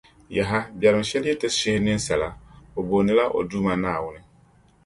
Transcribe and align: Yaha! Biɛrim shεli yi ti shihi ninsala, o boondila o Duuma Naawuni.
Yaha! 0.35 0.59
Biɛrim 0.79 1.05
shεli 1.09 1.29
yi 1.31 1.39
ti 1.41 1.47
shihi 1.57 1.79
ninsala, 1.83 2.29
o 2.77 2.79
boondila 2.87 3.23
o 3.37 3.39
Duuma 3.49 3.73
Naawuni. 3.81 4.21